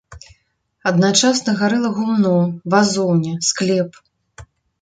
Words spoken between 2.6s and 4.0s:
вазоўня, склеп.